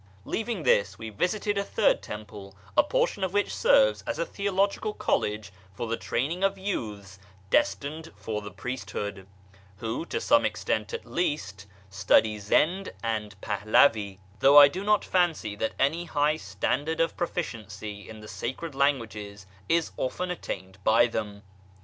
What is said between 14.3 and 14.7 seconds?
though I